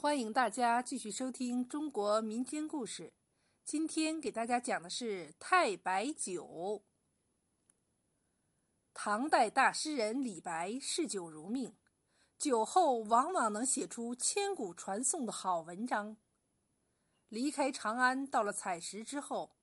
[0.00, 3.12] 欢迎大家继续收听中国民间故事。
[3.64, 6.84] 今天给大家讲的是太白酒。
[8.94, 11.74] 唐代大诗人李白嗜酒如命，
[12.38, 16.16] 酒后往往能写出千古传颂的好文章。
[17.28, 19.56] 离开长安，到了采石之后，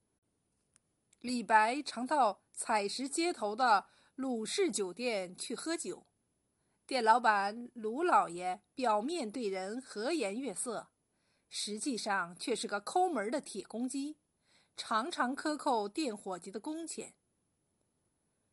[1.21, 6.05] 李白常到采石街头的鲁氏酒店去喝酒。
[6.87, 10.89] 店老板鲁老爷表面对人和颜悦色，
[11.49, 14.17] 实际上却是个抠门的铁公鸡，
[14.77, 17.15] 常常克扣店伙计的工钱。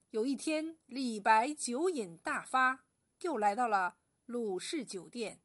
[0.08, 2.86] 有一天，李白酒瘾大发，
[3.20, 5.42] 又来到了鲁氏酒店。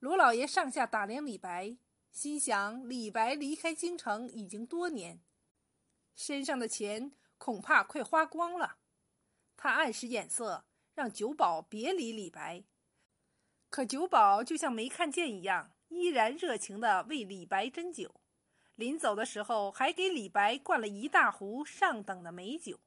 [0.00, 1.76] 鲁老爷上下打量李白，
[2.10, 5.20] 心想：李白离开京城已经多年，
[6.16, 8.78] 身上的钱恐怕快花光了。
[9.56, 10.64] 他暗使眼色。
[10.94, 12.62] 让酒保别理李白，
[13.68, 18.20] 可酒保就像没看见一样，依然热情地为李白斟酒。
[18.76, 22.80] 临走的时候，还给李白灌了一大壶上等的美酒。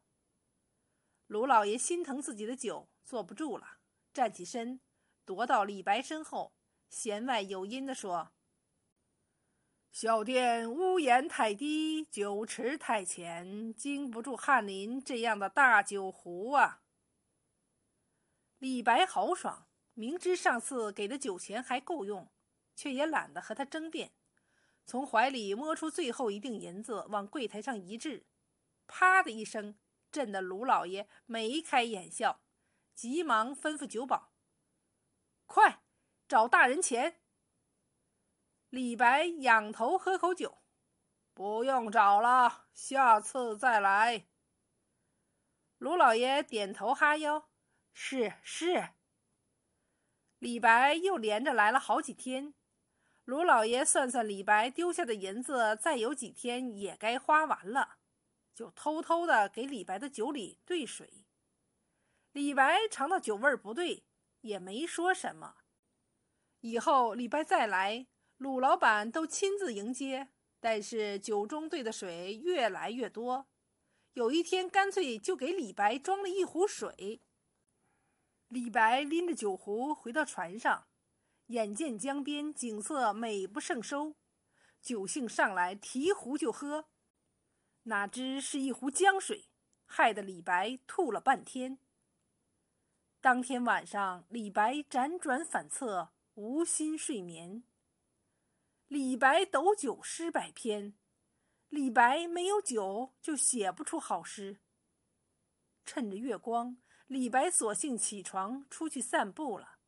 [1.28, 3.80] 卢老爷心疼自己的酒，坐不住了，
[4.14, 4.80] 站起身，
[5.26, 6.54] 踱到李白身后，
[6.90, 8.32] 弦外有音地说
[9.92, 16.84] ：“小店屋檐太低，酒池太浅，经不住翰林这样的大酒壶啊。”
[18.60, 22.32] 李白豪爽，明知上次给的酒钱还够用，
[22.76, 24.14] 却也懒得和他争辩，
[24.84, 28.26] 从怀里摸出最后一锭银子，往柜台上一掷，
[28.88, 29.78] 啪的一声，
[30.12, 32.42] 震得卢老爷眉开眼笑，
[32.96, 34.32] 急忙吩咐酒保
[35.46, 35.84] ：“快
[36.28, 37.22] 找大人钱。”
[38.70, 40.58] 李白仰头喝口酒
[41.36, 44.26] ：“不用找了，下次再来。”
[45.78, 47.50] 卢老爷点头哈腰。
[48.00, 48.90] 是是。
[50.38, 52.54] 李白又连着来了好几天，
[53.26, 57.98] 卢老爷算算李白丢下的银子，再有几天也该花完了，
[58.54, 61.26] 就偷偷的给李白的酒里兑水。
[62.34, 64.06] 李白尝到酒味不对，
[64.42, 65.56] 也没说什么。
[66.60, 68.06] 以后李白再来，
[68.38, 70.30] 鲁老板都亲自迎接，
[70.60, 73.48] 但是酒中兑的水越来越多，
[74.14, 77.24] 有一天干脆就给李白装了一壶水。
[78.50, 80.88] 李白拎着酒壶回到船上，
[81.48, 84.16] 眼见江边景色美不胜收，
[84.82, 86.88] 酒兴上来，提壶就喝。
[87.84, 89.50] 哪知是一壶江水，
[89.86, 91.80] 害得李白吐了半天。
[93.20, 97.64] 当天晚上，李白辗转反侧，无心睡眠。
[98.88, 100.98] 李白斗酒诗百篇，
[101.68, 104.62] 李白没有酒就写不出好诗。
[105.86, 106.78] 趁着月光。
[107.08, 109.80] 李白索性起床出去散步了。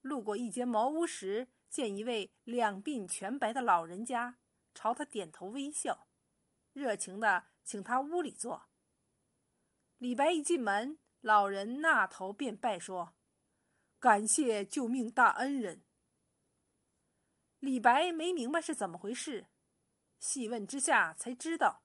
[0.00, 4.38] 路过一间茅屋时，见一位两鬓全白的老人家
[4.74, 6.08] 朝他点头微笑，
[6.72, 8.68] 热情的请他屋里坐。
[9.98, 13.14] 李白一进门，老人那头便拜说
[14.00, 15.84] ：“感谢救命大恩人。”
[17.60, 19.48] 李白没明白是怎么回事，
[20.18, 21.82] 细问之下才知道，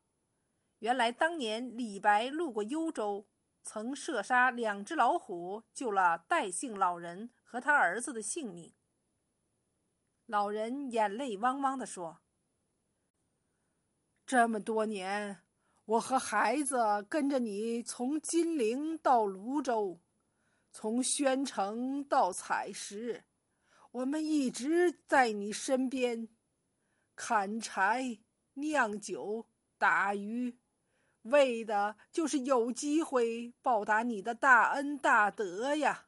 [0.79, 3.27] 原来当年李白路过幽州。
[3.71, 8.73] 曾射杀两只老虎，救了戴姓老人和他儿子的性命。
[10.25, 12.19] 老人眼泪汪汪地说
[14.25, 15.43] ：“这么多年，
[15.85, 16.77] 我和孩子
[17.07, 20.01] 跟着你从金陵到泸州，
[20.71, 23.23] 从宣城到采石，
[23.91, 26.27] 我们一直在你身边，
[27.15, 28.17] 砍柴、
[28.53, 29.45] 酿酒、
[29.77, 30.57] 打鱼。”
[31.23, 36.07] 为的就是有机会报答你的大恩大德呀！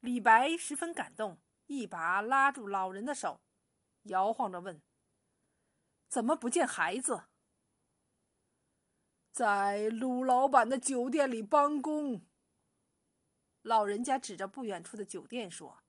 [0.00, 3.40] 李白十分感动，一把拉住老人的手，
[4.02, 4.82] 摇晃着问
[6.08, 7.24] ：“怎么不见孩子？”
[9.32, 12.26] 在鲁老板的酒店里帮工。
[13.62, 15.82] 老人家指着不远处的酒店说：“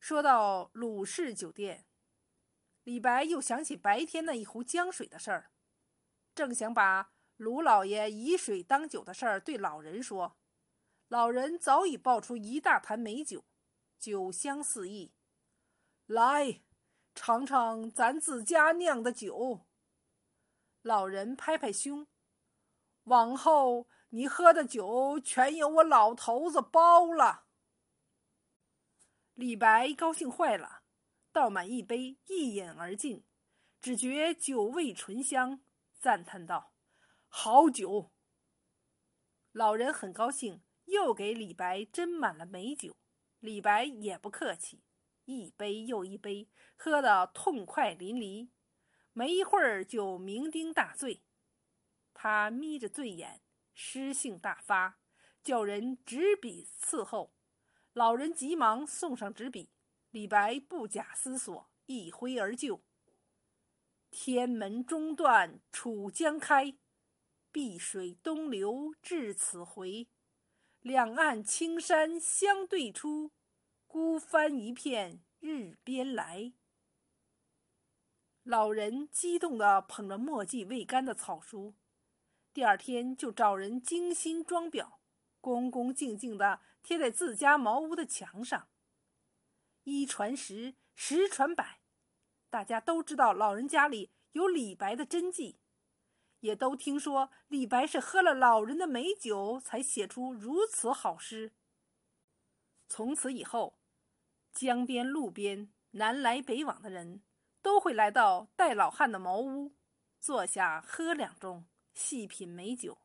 [0.00, 1.86] 说到鲁氏酒店，
[2.82, 5.50] 李白又想起白天那一壶江水的事儿。”
[6.36, 10.36] 正想把卢老爷以水当酒的事儿对老人说，
[11.08, 13.46] 老人早已抱出一大坛美酒，
[13.98, 15.14] 酒香四溢。
[16.04, 16.60] 来，
[17.14, 19.66] 尝尝咱自家酿的酒。
[20.82, 22.06] 老人拍拍胸，
[23.04, 27.46] 往后你喝的酒全由我老头子包了。
[29.32, 30.82] 李白高兴坏了，
[31.32, 33.24] 倒满一杯，一饮而尽，
[33.80, 35.62] 只觉酒味醇香。
[36.06, 36.72] 赞叹道
[37.26, 38.12] ：“好酒！”
[39.50, 42.96] 老人很高兴，又给李白斟满了美酒。
[43.40, 44.84] 李白也不客气，
[45.24, 48.50] 一杯又一杯，喝得痛快淋漓，
[49.12, 51.24] 没一会儿就酩酊大醉。
[52.14, 53.42] 他眯着醉眼，
[53.74, 55.00] 诗兴大发，
[55.42, 57.34] 叫人执笔伺候。
[57.92, 59.72] 老人急忙送上纸笔，
[60.12, 62.84] 李白不假思索，一挥而就
[64.18, 66.74] ：“天门中断楚江开，
[67.52, 70.08] 碧水东流至此回。
[70.80, 73.30] 两岸青山相对出，
[73.86, 76.54] 孤帆一片日边来。”
[78.42, 81.74] 老人激动地捧着墨迹未干的草书。
[82.54, 84.94] 第二天就找人精心装裱，
[85.42, 88.70] 恭恭敬敬地贴在自家茅屋的墙上。
[89.84, 91.82] 一传十，十传百，
[92.50, 95.58] 大家都知道老人家里有李白的真迹，
[96.40, 101.52] 也都听说李白是喝了老人的美酒才写出如此好诗。
[102.88, 103.78] 从此以后，
[104.52, 107.22] 江边路边南来北往的人
[107.62, 109.74] 都会来到戴老汉的茅屋，
[110.20, 111.64] 坐下喝两盅。
[111.94, 112.98] 细品美酒，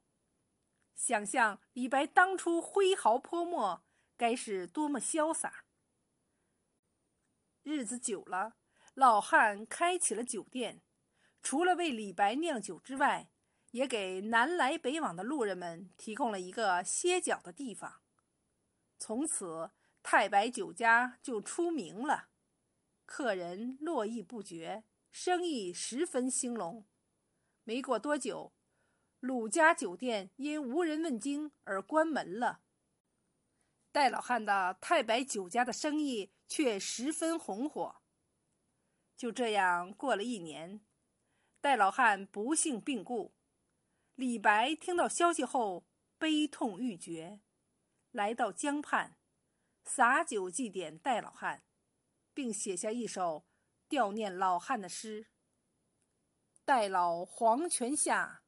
[0.96, 3.86] 想象李白当初挥毫泼墨，
[4.18, 5.64] 该是多么潇洒。
[7.64, 8.58] 日子久了，
[9.02, 10.84] 老汉开起了酒店，
[11.42, 13.32] 除了为李白酿酒之外，
[13.72, 18.04] 也给南来北往的路人们提供了一个歇脚的地方。
[19.00, 19.72] 从此，
[20.04, 22.28] 太白酒家就出名了，
[23.08, 26.86] 客人络绎不绝，生意十分兴隆。
[27.64, 28.54] 没过多久。
[29.20, 32.60] 鲁家酒店因无人问津而关门了，
[33.92, 38.01] 戴老汉的太白酒家的生意却十分红火。
[39.22, 40.82] 就这样过了一年，
[41.60, 43.36] 戴老汉不幸病故。
[44.16, 45.86] 李白听到消息后
[46.18, 47.40] 悲痛欲绝，
[48.10, 49.20] 来到江畔，
[49.86, 51.62] 洒酒祭奠戴老汉，
[52.34, 53.46] 并写下一首
[53.88, 55.28] 悼念老汉的诗
[56.66, 58.42] ：“戴老黄泉下。”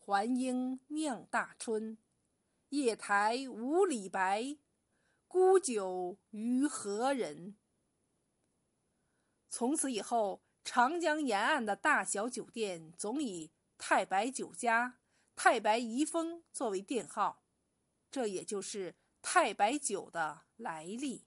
[0.00, 1.98] 还应酿大春，
[2.70, 4.56] 夜台无李白，
[5.28, 7.58] 孤酒与何人？
[9.56, 14.98] 从此以后，长江沿岸的大小酒店总以“太白酒家
[15.34, 17.42] ”“太白遗风”作为店号，
[18.10, 21.24] 这也就是太白酒的来历。